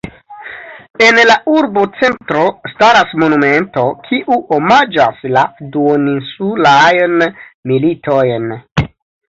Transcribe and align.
En 1.07 1.19
la 1.31 1.35
urbocentro 1.57 2.45
staras 2.71 3.13
monumento, 3.25 3.83
kiu 4.09 4.39
omaĝas 4.59 5.23
la 5.37 5.47
duoninsulajn 5.79 7.17
militojn. 7.29 8.53